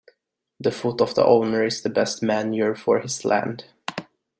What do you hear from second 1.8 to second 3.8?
the best manure for his land.